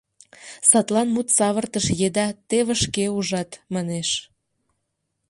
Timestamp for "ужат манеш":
3.17-4.09